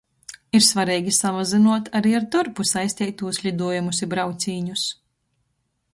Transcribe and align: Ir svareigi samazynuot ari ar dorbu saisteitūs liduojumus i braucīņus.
Ir 0.59 0.63
svareigi 0.67 1.13
samazynuot 1.17 1.91
ari 1.99 2.15
ar 2.21 2.25
dorbu 2.37 2.67
saisteitūs 2.71 3.43
liduojumus 3.47 4.03
i 4.07 4.11
braucīņus. 4.15 4.91